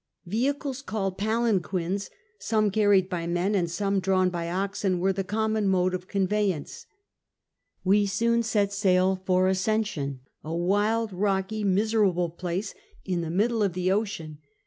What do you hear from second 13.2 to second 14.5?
the middle of the SKETCHES OF TRAVEL ocean.